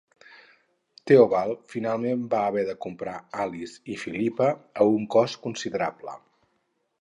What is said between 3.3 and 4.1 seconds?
Alice i